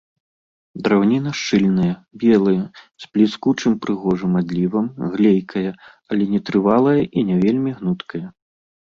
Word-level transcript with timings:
Драўніна 0.85 1.31
шчыльная, 1.39 1.89
белая, 2.23 2.61
з 3.03 3.09
бліскучым 3.17 3.75
прыгожым 3.83 4.31
адлівам, 4.41 4.85
глейкая, 5.17 5.71
але 6.15 6.23
нетрывалая 6.33 6.97
і 7.03 7.19
не 7.29 7.37
вельмі 7.43 7.71
гнуткая. 7.79 8.25